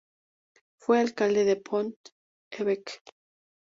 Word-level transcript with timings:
Fue 0.79 0.99
alcalde 0.99 1.43
de 1.45 1.53
Pont-l'Évêque. 1.57 3.03